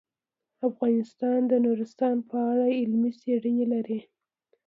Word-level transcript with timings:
افغانستان 0.69 1.39
د 1.47 1.53
نورستان 1.65 2.15
په 2.29 2.37
اړه 2.51 2.65
علمي 2.79 3.11
څېړنې 3.21 3.65
لري. 3.73 3.99